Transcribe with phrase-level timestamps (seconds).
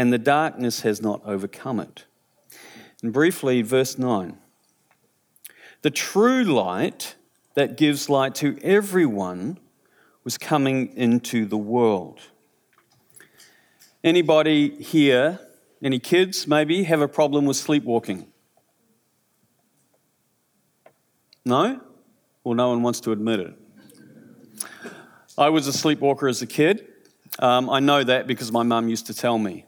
[0.00, 2.06] and the darkness has not overcome it.
[3.02, 4.38] And briefly, verse 9
[5.82, 7.16] The true light
[7.52, 9.58] that gives light to everyone
[10.24, 12.18] was coming into the world.
[14.02, 15.38] Anybody here,
[15.82, 18.26] any kids maybe, have a problem with sleepwalking?
[21.44, 21.78] No?
[22.42, 23.54] Well, no one wants to admit it.
[25.36, 26.86] I was a sleepwalker as a kid.
[27.38, 29.66] Um, I know that because my mum used to tell me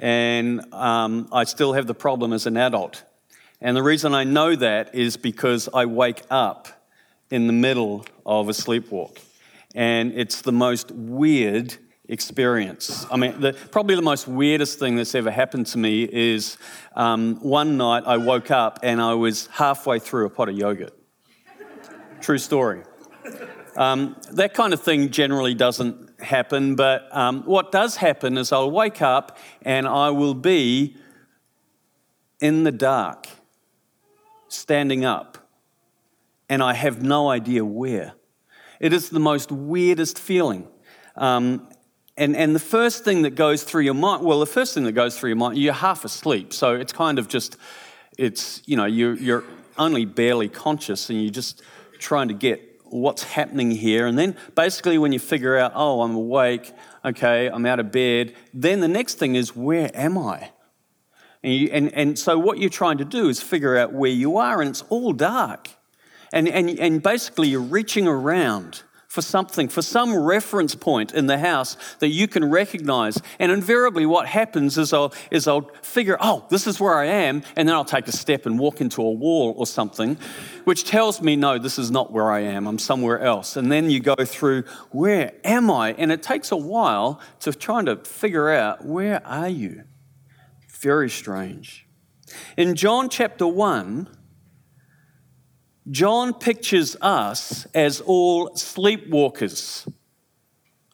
[0.00, 3.04] and um, I still have the problem as an adult.
[3.60, 6.68] And the reason I know that is because I wake up
[7.30, 9.18] in the middle of a sleepwalk.
[9.74, 11.76] And it's the most weird
[12.08, 13.06] experience.
[13.10, 16.56] I mean, the, probably the most weirdest thing that's ever happened to me is
[16.96, 20.96] um, one night I woke up and I was halfway through a pot of yogurt.
[22.22, 22.82] True story.
[23.76, 28.70] Um, that kind of thing generally doesn't happen, but um, what does happen is I'll
[28.70, 30.96] wake up and I will be
[32.40, 33.28] in the dark,
[34.48, 35.38] standing up,
[36.48, 38.14] and I have no idea where.
[38.80, 40.66] It is the most weirdest feeling.
[41.16, 41.68] Um,
[42.16, 44.92] and, and the first thing that goes through your mind, well, the first thing that
[44.92, 46.52] goes through your mind, you're half asleep.
[46.52, 47.56] So it's kind of just,
[48.18, 49.44] it's, you know, you're, you're
[49.78, 51.62] only barely conscious and you're just
[51.98, 54.06] trying to get what's happening here.
[54.06, 56.72] And then basically, when you figure out, oh, I'm awake,
[57.04, 60.50] okay, I'm out of bed, then the next thing is, where am I?
[61.42, 64.36] And, you, and, and so, what you're trying to do is figure out where you
[64.36, 65.70] are, and it's all dark.
[66.32, 71.36] And, and, and basically, you're reaching around for something, for some reference point in the
[71.36, 73.20] house that you can recognize.
[73.40, 77.42] And invariably, what happens is I'll, is I'll figure, oh, this is where I am,
[77.56, 80.16] and then I'll take a step and walk into a wall or something,
[80.62, 83.56] which tells me, no, this is not where I am, I'm somewhere else.
[83.56, 84.62] And then you go through,
[84.92, 85.92] where am I?
[85.94, 89.82] And it takes a while to try to figure out, where are you?
[90.68, 91.84] Very strange.
[92.56, 94.06] In John chapter 1,
[95.90, 99.90] John pictures us as all sleepwalkers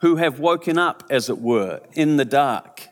[0.01, 2.89] who have woken up, as it were, in the dark.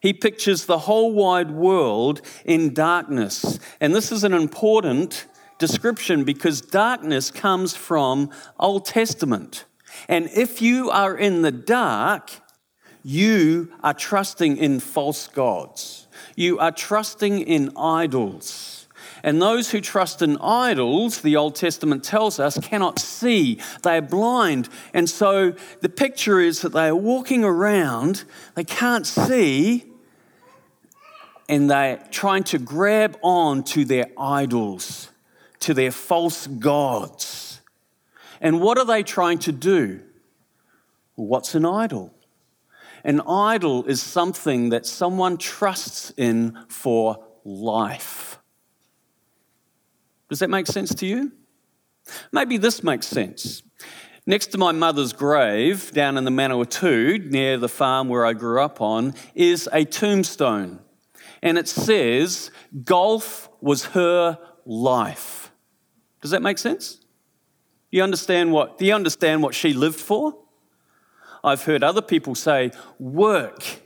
[0.00, 3.60] He pictures the whole wide world in darkness.
[3.80, 5.26] And this is an important
[5.58, 9.64] description because darkness comes from Old Testament.
[10.08, 12.30] And if you are in the dark,
[13.04, 16.08] you are trusting in false gods.
[16.34, 18.81] You are trusting in idols.
[19.22, 23.60] And those who trust in idols, the Old Testament tells us, cannot see.
[23.82, 24.68] They are blind.
[24.92, 28.24] And so the picture is that they are walking around,
[28.54, 29.84] they can't see,
[31.48, 35.10] and they're trying to grab on to their idols,
[35.60, 37.60] to their false gods.
[38.40, 40.00] And what are they trying to do?
[41.14, 42.12] what's an idol?
[43.04, 48.31] An idol is something that someone trusts in for life.
[50.32, 51.30] Does that make sense to you?
[52.32, 53.62] Maybe this makes sense.
[54.24, 58.58] Next to my mother's grave, down in the Manawatu, near the farm where I grew
[58.62, 60.80] up on, is a tombstone.
[61.42, 62.50] And it says,
[62.82, 65.52] Golf was her life.
[66.22, 67.02] Does that make sense?
[67.90, 70.34] You understand what, do you understand what she lived for?
[71.44, 73.82] I've heard other people say, Work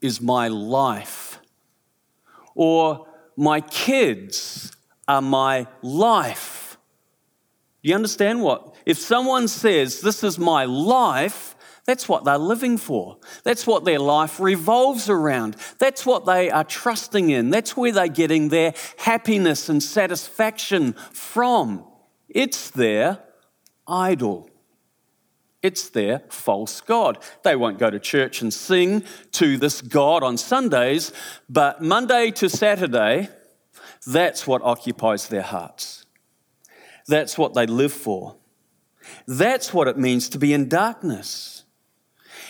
[0.00, 1.40] is my life.
[2.54, 3.06] Or
[3.36, 4.74] my kids
[5.10, 6.78] are my life.
[7.82, 8.76] Do you understand what?
[8.86, 13.18] If someone says, This is my life, that's what they're living for.
[13.42, 15.56] That's what their life revolves around.
[15.78, 17.50] That's what they are trusting in.
[17.50, 21.84] That's where they're getting their happiness and satisfaction from.
[22.28, 23.18] It's their
[23.88, 24.48] idol.
[25.62, 27.18] It's their false God.
[27.42, 29.02] They won't go to church and sing
[29.32, 31.12] to this God on Sundays,
[31.48, 33.28] but Monday to Saturday,
[34.06, 36.06] that's what occupies their hearts.
[37.06, 38.36] That's what they live for.
[39.26, 41.64] That's what it means to be in darkness.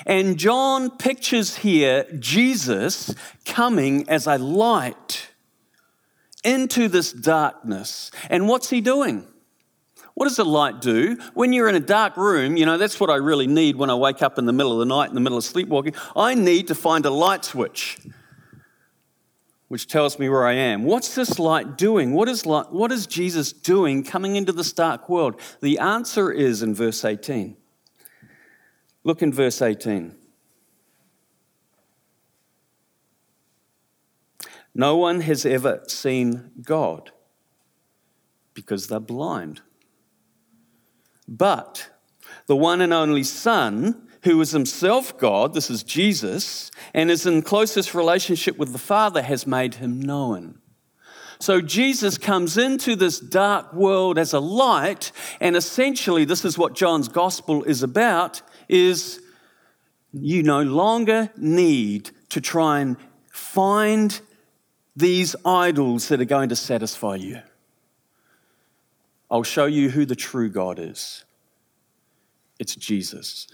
[0.06, 3.14] And John pictures here Jesus
[3.44, 5.30] coming as a light
[6.44, 8.10] into this darkness.
[8.28, 9.26] And what's he doing?
[10.14, 11.18] What does a light do?
[11.34, 13.94] When you're in a dark room, you know, that's what I really need when I
[13.94, 15.94] wake up in the middle of the night, in the middle of sleepwalking.
[16.16, 17.98] I need to find a light switch
[19.70, 20.82] which tells me where I am.
[20.82, 22.12] What's this light doing?
[22.12, 25.40] What is, light, what is Jesus doing coming into this dark world?
[25.60, 27.56] The answer is in verse 18.
[29.04, 30.16] Look in verse 18.
[34.74, 37.12] No one has ever seen God
[38.54, 39.60] because they're blind.
[41.28, 41.90] But
[42.46, 47.42] the one and only Son, who is himself God, this is Jesus, and is in
[47.42, 50.58] closest relationship with the Father, has made him known.
[51.38, 56.74] So Jesus comes into this dark world as a light, and essentially this is what
[56.74, 59.22] John's gospel is about is
[60.12, 62.96] you no longer need to try and
[63.30, 64.20] find
[64.94, 67.40] these idols that are going to satisfy you.
[69.30, 71.24] I'll show you who the true God is.
[72.58, 73.46] It's Jesus.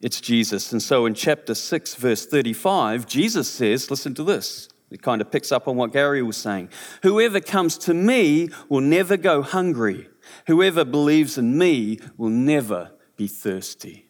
[0.00, 0.72] It's Jesus.
[0.72, 4.68] And so in chapter 6, verse 35, Jesus says, listen to this.
[4.90, 6.70] It kind of picks up on what Gary was saying.
[7.02, 10.08] Whoever comes to me will never go hungry.
[10.46, 14.06] Whoever believes in me will never be thirsty.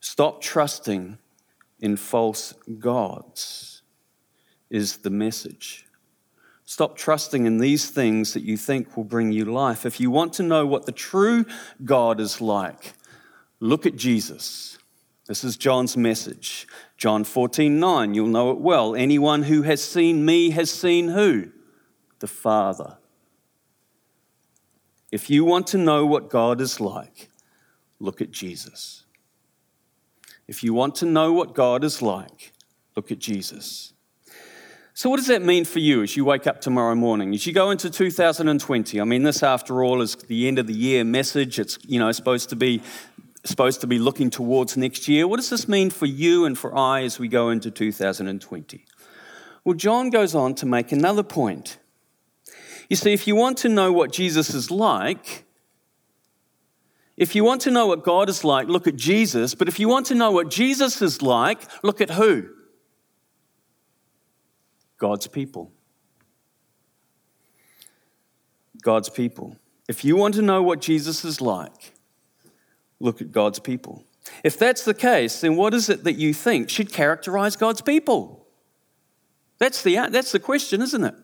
[0.00, 1.18] Stop trusting
[1.80, 3.82] in false gods,
[4.70, 5.86] is the message.
[6.64, 9.84] Stop trusting in these things that you think will bring you life.
[9.84, 11.44] If you want to know what the true
[11.84, 12.94] God is like,
[13.64, 14.76] Look at Jesus.
[15.26, 16.68] This is John's message.
[16.98, 18.94] John 14, 9, you'll know it well.
[18.94, 21.48] Anyone who has seen me has seen who?
[22.18, 22.98] The Father.
[25.10, 27.30] If you want to know what God is like,
[28.00, 29.06] look at Jesus.
[30.46, 32.52] If you want to know what God is like,
[32.94, 33.94] look at Jesus.
[34.96, 37.34] So, what does that mean for you as you wake up tomorrow morning?
[37.34, 40.72] As you go into 2020, I mean, this, after all, is the end of the
[40.72, 41.58] year message.
[41.58, 42.80] It's you know supposed to be
[43.44, 45.28] supposed to be looking towards next year.
[45.28, 48.84] What does this mean for you and for I as we go into 2020?
[49.64, 51.78] Well, John goes on to make another point.
[52.88, 55.44] You see, if you want to know what Jesus is like,
[57.16, 59.54] if you want to know what God is like, look at Jesus.
[59.54, 62.48] But if you want to know what Jesus is like, look at who?
[64.98, 65.72] God's people.
[68.82, 69.56] God's people.
[69.88, 71.93] If you want to know what Jesus is like,
[73.04, 74.04] look at God's people.
[74.42, 78.46] If that's the case, then what is it that you think should characterize God's people?
[79.58, 81.14] That's the, that's the question, isn't it?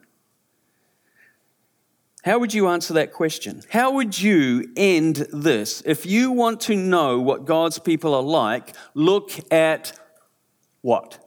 [2.22, 3.62] How would you answer that question?
[3.70, 5.82] How would you end this?
[5.86, 9.98] If you want to know what God's people are like, look at
[10.82, 11.18] what?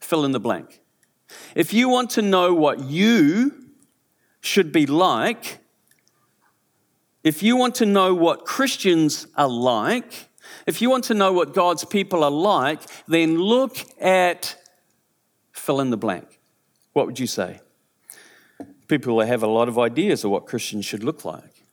[0.00, 0.80] Fill in the blank.
[1.56, 3.72] If you want to know what you
[4.40, 5.58] should be like,
[7.28, 10.30] if you want to know what Christians are like,
[10.66, 14.56] if you want to know what God's people are like, then look at
[15.52, 16.40] fill in the blank.
[16.94, 17.60] What would you say?
[18.86, 21.64] People have a lot of ideas of what Christians should look like.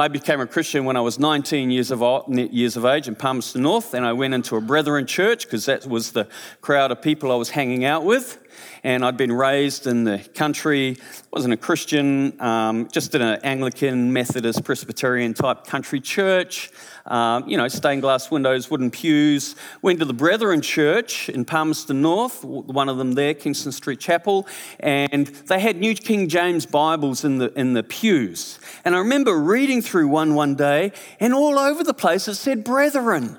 [0.00, 3.62] I became a Christian when I was 19 years of, years of age in Palmerston
[3.62, 6.28] North, and I went into a Brethren church because that was the
[6.60, 8.38] crowd of people I was hanging out with
[8.84, 10.96] and I'd been raised in the country,
[11.32, 16.70] wasn't a Christian, um, just in an Anglican, Methodist, Presbyterian type country church.
[17.06, 19.56] Um, you know, stained glass windows, wooden pews.
[19.80, 24.46] Went to the Brethren Church in Palmerston North, one of them there, Kingston Street Chapel,
[24.80, 28.58] and they had New King James Bibles in the, in the pews.
[28.84, 32.64] And I remember reading through one one day, and all over the place it said
[32.64, 33.38] Brethren.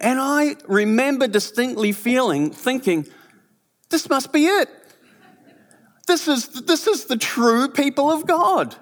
[0.00, 3.06] And I remember distinctly feeling, thinking,
[3.90, 4.68] this must be it.
[6.06, 8.76] This is, this is the true people of God.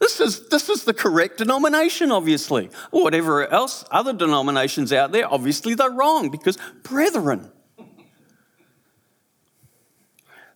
[0.00, 2.70] This is, this is the correct denomination, obviously.
[2.90, 7.50] Whatever else, other denominations out there, obviously they're wrong because brethren.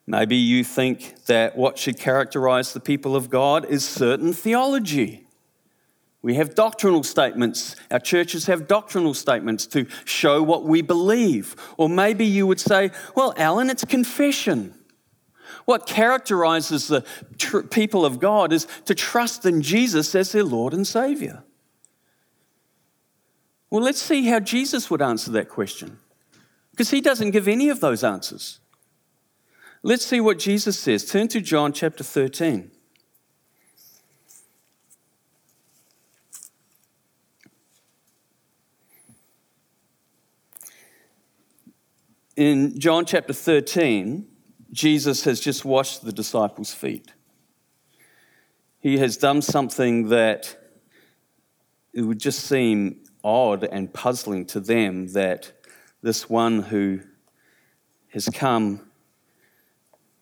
[0.09, 5.27] Maybe you think that what should characterize the people of God is certain theology.
[6.23, 7.77] We have doctrinal statements.
[7.91, 11.55] Our churches have doctrinal statements to show what we believe.
[11.77, 14.73] Or maybe you would say, well, Alan, it's confession.
[15.67, 17.05] What characterizes the
[17.37, 21.45] tr- people of God is to trust in Jesus as their Lord and Savior.
[23.69, 25.99] Well, let's see how Jesus would answer that question,
[26.71, 28.61] because he doesn't give any of those answers.
[29.89, 31.07] Let's see what Jesus says.
[31.07, 32.71] Turn to John chapter 13.
[42.37, 44.27] in John chapter 13,
[44.73, 47.15] Jesus has just washed the disciples' feet.
[48.79, 50.55] he has done something that
[51.95, 55.51] it would just seem odd and puzzling to them that
[56.03, 57.01] this one who
[58.09, 58.88] has come,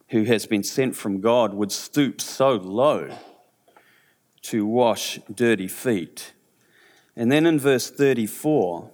[0.08, 3.10] who has been sent from God, would stoop so low
[4.42, 6.32] to wash dirty feet.
[7.16, 8.90] And then in verse 34,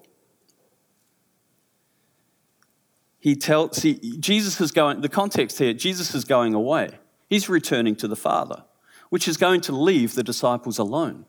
[3.18, 6.90] he tells, see, Jesus is going, the context here, Jesus is going away.
[7.28, 8.64] He's returning to the Father,
[9.10, 11.26] which is going to leave the disciples alone.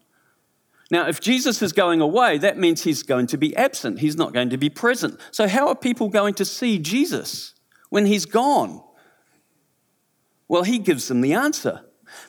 [0.89, 3.99] Now, if Jesus is going away, that means he's going to be absent.
[3.99, 5.19] He's not going to be present.
[5.31, 7.53] So, how are people going to see Jesus
[7.89, 8.83] when he's gone?
[10.47, 11.81] Well, he gives them the answer.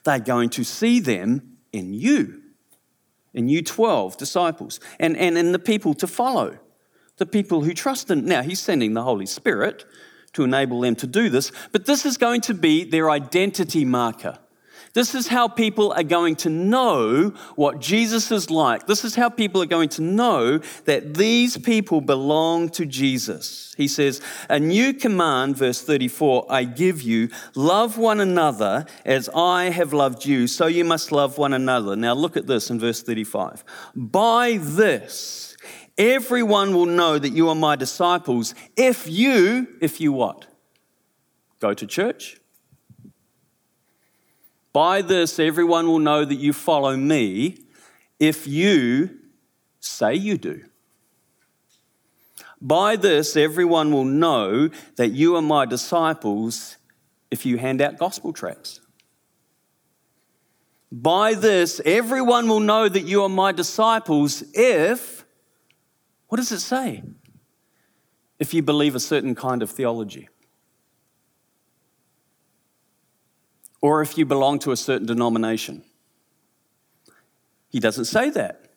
[0.05, 2.43] They're going to see them in you,
[3.33, 6.59] in you 12 disciples, and, and in the people to follow
[7.17, 8.25] the people who trust in.
[8.25, 9.85] Now, he's sending the Holy Spirit
[10.33, 14.39] to enable them to do this, but this is going to be their identity marker.
[14.95, 18.87] This is how people are going to know what Jesus is like.
[18.87, 23.75] This is how people are going to know that these people belong to Jesus.
[23.77, 29.65] He says, A new command, verse 34, I give you love one another as I
[29.65, 31.97] have loved you, so you must love one another.
[31.97, 33.65] Now look at this in verse 35.
[33.97, 35.55] By this,
[35.97, 40.47] Everyone will know that you are my disciples if you, if you what?
[41.61, 42.41] Go to church.
[44.75, 47.59] By this, everyone will know that you follow me
[48.19, 49.09] if you
[49.79, 50.65] say you do.
[52.61, 56.77] By this, everyone will know that you are my disciples
[57.31, 58.81] if you hand out gospel tracts.
[60.91, 65.25] By this, everyone will know that you are my disciples if
[66.27, 67.05] what does it say?
[68.41, 70.29] If you believe a certain kind of theology,
[73.85, 75.85] or if you belong to a certain denomination.
[77.69, 78.71] He doesn't say that.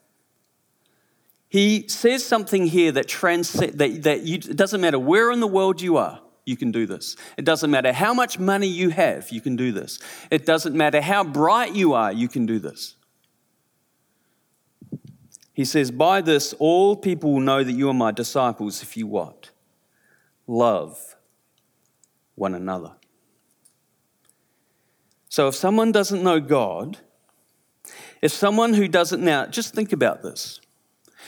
[1.47, 5.47] He says something here that transcends, that, that you, it doesn't matter where in the
[5.47, 7.15] world you are, you can do this.
[7.37, 9.97] It doesn't matter how much money you have, you can do this.
[10.29, 12.97] It doesn't matter how bright you are, you can do this.
[15.53, 19.07] He says, By this all people will know that you are my disciples if you
[19.07, 19.51] what?
[20.47, 21.15] Love
[22.35, 22.97] one another.
[25.37, 26.97] So if someone doesn't know God,
[28.23, 30.59] if someone who doesn't now, just think about this.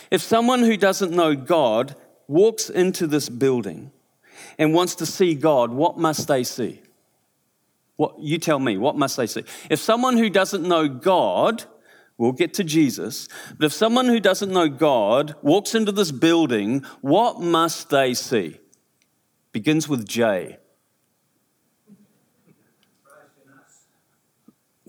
[0.09, 1.95] If someone who doesn't know God
[2.27, 3.91] walks into this building
[4.57, 6.81] and wants to see God, what must they see?
[7.97, 9.43] What you tell me, what must they see?
[9.69, 11.65] If someone who doesn't know God
[12.17, 13.29] We'll get to Jesus.
[13.57, 18.59] But if someone who doesn't know God walks into this building, what must they see?
[19.53, 20.57] Begins with J.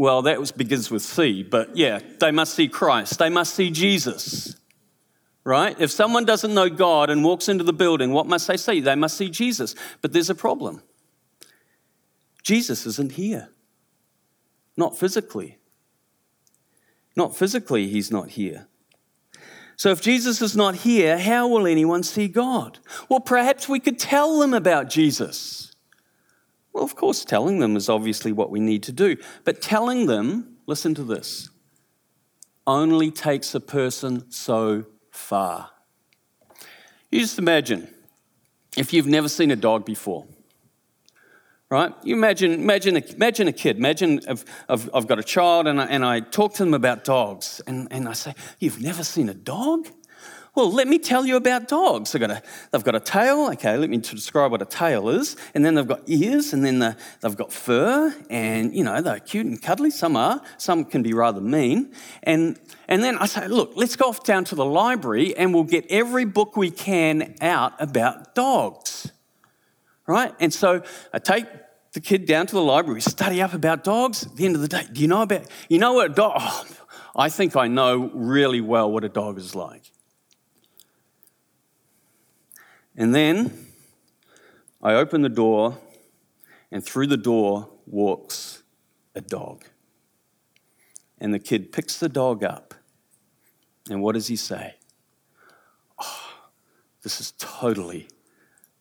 [0.00, 3.18] Well, that was, begins with C, but yeah, they must see Christ.
[3.18, 4.56] They must see Jesus.
[5.44, 5.78] Right?
[5.78, 8.80] If someone doesn't know God and walks into the building, what must they see?
[8.80, 9.74] They must see Jesus.
[10.00, 10.82] But there's a problem.
[12.42, 13.50] Jesus isn't here,
[14.74, 15.58] not physically.
[17.14, 18.68] Not physically, he's not here.
[19.76, 22.78] So if Jesus is not here, how will anyone see God?
[23.10, 25.69] Well, perhaps we could tell them about Jesus.
[26.72, 29.16] Well, of course, telling them is obviously what we need to do.
[29.44, 31.50] But telling them, listen to this,
[32.66, 35.70] only takes a person so far.
[37.10, 37.92] You just imagine
[38.76, 40.26] if you've never seen a dog before
[41.70, 41.92] right?
[42.02, 43.78] You imagine, imagine, a, imagine a kid.
[43.78, 44.44] Imagine I've,
[44.92, 47.62] I've, got a child and I, and I talk to them about dogs.
[47.66, 49.88] And, and I say, You've never seen a dog?
[50.54, 52.12] Well, let me tell you about dogs.
[52.12, 53.48] They've got, a, they've got a tail.
[53.52, 55.36] Okay, let me describe what a tail is.
[55.54, 59.20] And then they've got ears, and then the, they've got fur, and, you know, they're
[59.20, 59.90] cute and cuddly.
[59.90, 60.42] Some are.
[60.58, 61.92] Some can be rather mean.
[62.22, 65.64] And, and then I say, look, let's go off down to the library, and we'll
[65.64, 69.10] get every book we can out about dogs
[70.10, 70.34] right?
[70.40, 71.46] And so I take
[71.92, 74.24] the kid down to the library, study up about dogs.
[74.24, 76.34] At the end of the day, do you know about, you know what a dog,
[76.38, 76.66] oh,
[77.16, 79.89] I think I know really well what a dog is like.
[83.00, 83.66] And then
[84.82, 85.78] I open the door,
[86.70, 88.62] and through the door walks
[89.14, 89.64] a dog.
[91.18, 92.74] And the kid picks the dog up.
[93.88, 94.74] And what does he say?
[95.98, 96.50] Oh,
[97.02, 98.06] this is totally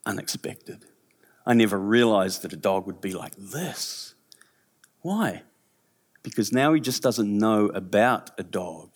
[0.05, 0.83] unexpected.
[1.45, 4.15] I never realized that a dog would be like this.
[4.99, 5.43] Why?
[6.23, 8.89] Because now he just doesn't know about a dog.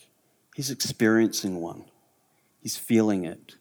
[0.54, 1.86] He's experiencing one.
[2.60, 3.56] He's feeling it.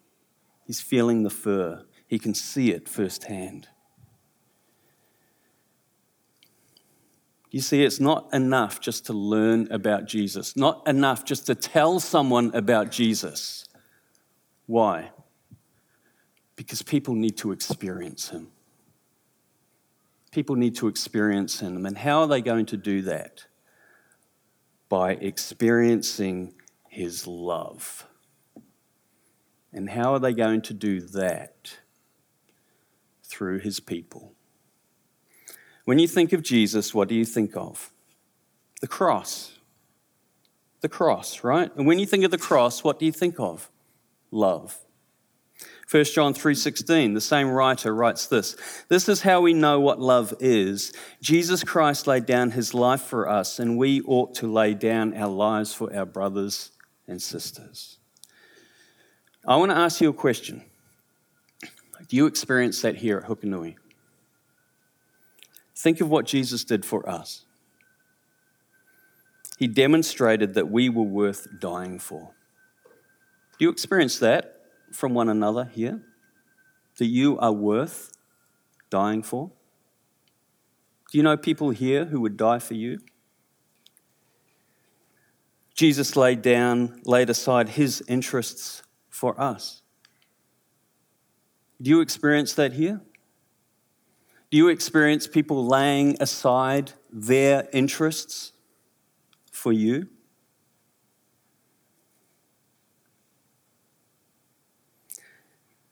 [0.67, 1.85] He's feeling the fur.
[2.07, 3.69] He can see it firsthand.
[7.51, 12.01] You see, it's not enough just to learn about Jesus, not enough just to tell
[12.01, 13.67] someone about Jesus.
[14.67, 15.11] Why?
[16.57, 18.49] Because people need to experience him.
[20.31, 21.85] People need to experience him.
[21.85, 23.45] And how are they going to do that?
[24.89, 26.55] By experiencing
[26.89, 28.07] his love.
[29.73, 31.79] And how are they going to do that?
[33.25, 34.35] Through his people.
[35.85, 37.91] When you think of Jesus, what do you think of?
[38.81, 39.59] The cross.
[40.81, 41.75] The cross, right?
[41.77, 43.71] And when you think of the cross, what do you think of?
[44.31, 44.79] Love.
[45.89, 48.57] 1 John 3:16 the same writer writes this
[48.89, 53.29] This is how we know what love is Jesus Christ laid down his life for
[53.29, 56.71] us and we ought to lay down our lives for our brothers
[57.07, 57.99] and sisters
[59.47, 60.63] I want to ask you a question
[62.09, 63.77] Do you experience that here at Hukanui
[65.75, 67.45] Think of what Jesus did for us.
[69.59, 72.35] He demonstrated that we were worth dying for.
[73.59, 74.61] Do you experience that
[74.93, 76.03] from one another here?
[76.99, 78.13] That you are worth
[78.91, 79.51] dying for?
[81.11, 83.01] Do you know people here who would die for you?
[85.75, 88.83] Jesus laid down, laid aside his interests
[89.13, 89.83] for us.
[91.81, 93.01] Do you experience that here?
[94.51, 98.53] Do you experience people laying aside their interests
[99.51, 100.09] for you?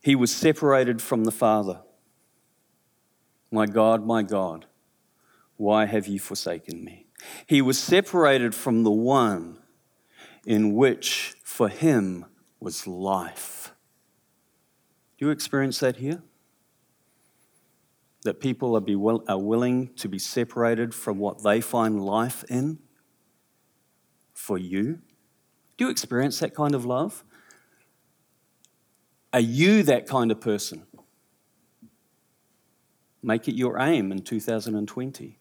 [0.03, 1.83] He was separated from the Father.
[3.53, 4.67] My God, my God,
[5.57, 7.07] why have you forsaken me?
[7.47, 9.59] He was separated from the one
[10.47, 12.25] in which for him
[12.61, 13.73] was life.
[15.19, 16.23] Do you experience that here?
[18.23, 22.45] that people are, be will, are willing to be separated from what they find life
[22.49, 22.79] in
[24.33, 24.99] for you?
[25.77, 27.25] Do you experience that kind of love?
[29.33, 30.87] Are you that kind of person?
[33.23, 35.39] Make it your aim in 2020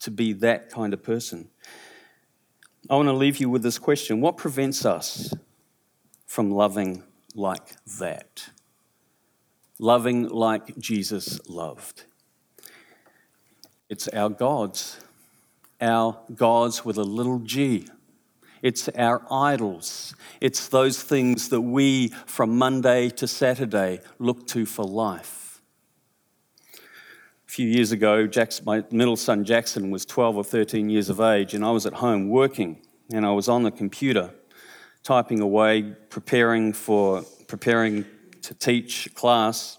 [0.00, 1.48] to be that kind of person.
[2.90, 5.32] I want to leave you with this question What prevents us
[6.32, 7.02] from loving
[7.34, 8.48] like that?
[9.82, 12.04] loving like Jesus loved.
[13.88, 15.00] It's our gods,
[15.80, 17.88] our gods with a little g.
[18.62, 20.14] It's our idols.
[20.40, 25.60] It's those things that we, from Monday to Saturday, look to for life.
[27.48, 31.20] A few years ago, Jackson, my middle son Jackson was 12 or 13 years of
[31.20, 32.80] age, and I was at home working,
[33.12, 34.30] and I was on the computer
[35.02, 38.04] typing away, preparing for preparing
[38.42, 39.78] to teach class,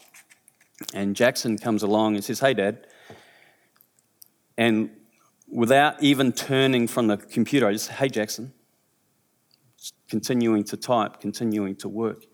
[0.94, 2.88] and Jackson comes along and says, Hey, Dad.
[4.58, 4.92] And
[5.48, 8.54] without even turning from the computer, I just say, Hey, Jackson.
[10.10, 12.26] continuing to type, continuing to work.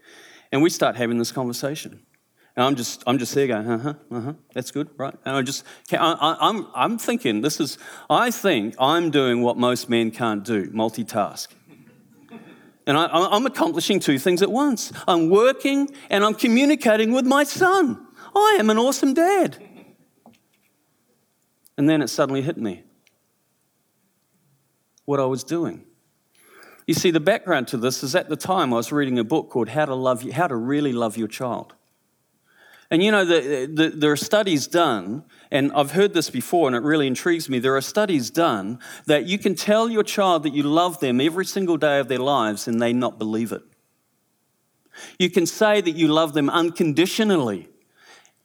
[0.51, 2.05] And we start having this conversation.
[2.55, 5.13] And I'm just, I'm just there going, uh huh, uh huh, that's good, right?
[5.23, 7.77] And I just, I, I'm, I'm thinking, this is,
[8.09, 11.47] I think I'm doing what most men can't do multitask.
[12.89, 14.91] And I, am accomplishing two things at once.
[15.07, 18.03] I'm working and I'm communicating with my son.
[18.35, 19.63] I am an awesome dad.
[21.77, 22.81] And then it suddenly hit me
[25.05, 25.85] what I was doing.
[26.87, 29.51] You see, the background to this is at the time I was reading a book
[29.51, 31.75] called How to Love You, How to Really Love Your Child.
[32.91, 36.75] And you know, the, the, there are studies done, and I've heard this before and
[36.75, 37.59] it really intrigues me.
[37.59, 41.45] There are studies done that you can tell your child that you love them every
[41.45, 43.61] single day of their lives and they not believe it.
[45.17, 47.69] You can say that you love them unconditionally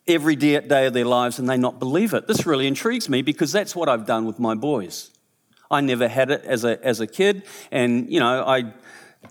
[0.07, 2.27] every day of their lives and they not believe it.
[2.27, 5.11] This really intrigues me because that's what I've done with my boys.
[5.71, 8.73] I never had it as a, as a kid, and you know, I,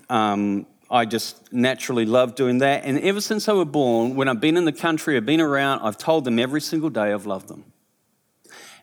[0.09, 2.85] um, I just naturally love doing that.
[2.85, 5.81] And ever since I were born, when I've been in the country, I've been around,
[5.81, 7.65] I've told them every single day I've loved them.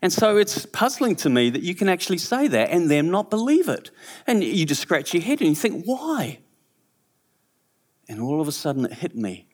[0.03, 3.31] And so it's puzzling to me that you can actually say that and them not
[3.31, 3.93] believe it.
[4.27, 6.41] And you just scratch your head and you think, why?
[8.09, 9.47] And all of a sudden it hit me.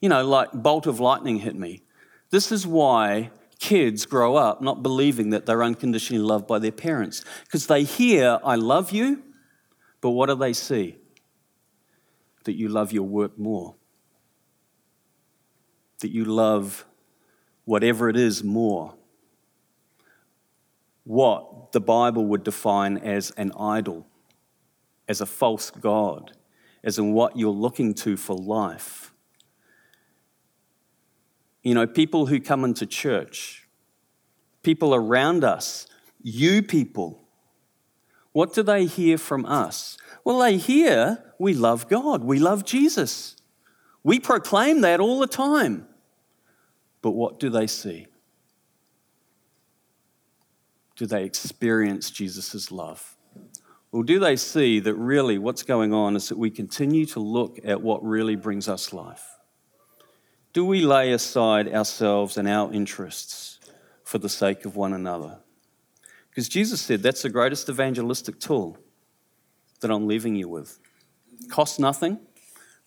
[0.00, 1.84] You know, like bolt of lightning hit me.
[2.30, 7.24] This is why kids grow up not believing that they're unconditionally loved by their parents.
[7.44, 9.22] Because they hear, I love you,
[10.00, 10.96] but what do they see?
[12.46, 13.74] That you love your work more,
[16.00, 16.86] that you love
[17.64, 18.94] whatever it is more.
[21.04, 24.06] What the Bible would define as an idol,
[25.06, 26.32] as a false God,
[26.82, 29.12] as in what you're looking to for life.
[31.62, 33.68] You know, people who come into church,
[34.62, 35.86] people around us
[36.26, 37.22] you people.
[38.32, 39.96] What do they hear from us?
[40.24, 43.36] Well, they hear we love God, we love Jesus.
[44.02, 45.86] We proclaim that all the time.
[47.02, 48.06] But what do they see?
[50.96, 53.16] Do they experience Jesus' love?
[53.92, 57.58] Or do they see that really what's going on is that we continue to look
[57.64, 59.24] at what really brings us life?
[60.52, 63.58] Do we lay aside ourselves and our interests
[64.04, 65.38] for the sake of one another?
[66.30, 68.78] Because Jesus said that's the greatest evangelistic tool
[69.80, 70.78] that I'm leaving you with.
[71.50, 72.18] Costs nothing,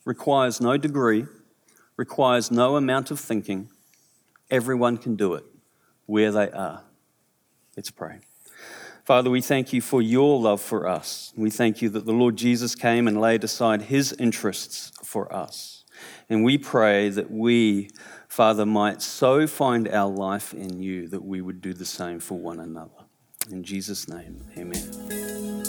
[0.04, 1.26] requires no degree,
[1.96, 3.70] requires no amount of thinking.
[4.50, 5.44] Everyone can do it
[6.06, 6.82] where they are.
[7.76, 8.20] Let's pray.
[9.04, 11.32] Father, we thank you for your love for us.
[11.36, 15.84] We thank you that the Lord Jesus came and laid aside his interests for us.
[16.28, 17.90] And we pray that we,
[18.28, 22.38] Father, might so find our life in you that we would do the same for
[22.38, 22.90] one another.
[23.50, 25.59] In Jesus' name, amen.